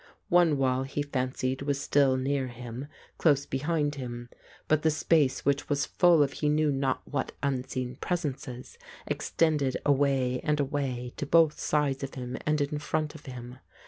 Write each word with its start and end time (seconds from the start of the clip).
One 0.29 0.57
wall, 0.57 0.81
he 0.81 1.03
fancied, 1.03 1.61
was 1.61 1.79
still 1.79 2.17
near 2.17 2.47
him, 2.47 2.87
close 3.19 3.45
behind 3.45 3.93
him, 4.01 4.29
but 4.67 4.81
the 4.81 4.89
space 4.89 5.45
which 5.45 5.69
was 5.69 5.85
full 5.85 6.15
206 6.27 6.39
The 6.41 6.47
Ape 6.47 6.49
of 6.49 6.51
he 6.51 6.55
knew 6.55 6.71
not 6.71 7.01
what 7.07 7.33
unseen 7.43 7.97
presences, 7.97 8.79
extended 9.05 9.77
away 9.85 10.41
and 10.43 10.59
away 10.59 11.13
to 11.17 11.27
both 11.27 11.59
sides 11.59 12.01
of 12.01 12.15
him 12.15 12.35
and 12.47 12.61
in 12.61 12.79
front 12.79 13.13
of 13.13 13.27
him. 13.27 13.59